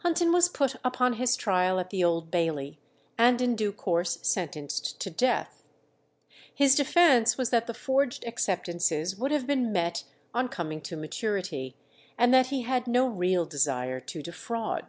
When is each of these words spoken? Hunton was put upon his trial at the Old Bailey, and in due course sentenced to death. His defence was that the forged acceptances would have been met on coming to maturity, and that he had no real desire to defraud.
Hunton 0.00 0.32
was 0.32 0.50
put 0.50 0.74
upon 0.84 1.14
his 1.14 1.34
trial 1.34 1.80
at 1.80 1.88
the 1.88 2.04
Old 2.04 2.30
Bailey, 2.30 2.78
and 3.16 3.40
in 3.40 3.56
due 3.56 3.72
course 3.72 4.18
sentenced 4.20 5.00
to 5.00 5.08
death. 5.08 5.62
His 6.54 6.74
defence 6.74 7.38
was 7.38 7.48
that 7.48 7.66
the 7.66 7.72
forged 7.72 8.26
acceptances 8.26 9.16
would 9.16 9.30
have 9.30 9.46
been 9.46 9.72
met 9.72 10.04
on 10.34 10.48
coming 10.50 10.82
to 10.82 10.94
maturity, 10.96 11.74
and 12.18 12.34
that 12.34 12.48
he 12.48 12.64
had 12.64 12.86
no 12.86 13.08
real 13.08 13.46
desire 13.46 13.98
to 13.98 14.20
defraud. 14.20 14.88